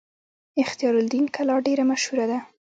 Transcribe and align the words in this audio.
اختیار 0.63 0.95
الدین 1.01 1.25
کلا 1.35 1.55
ډیره 1.67 1.83
مشهوره 1.91 2.25
ده 2.31 2.37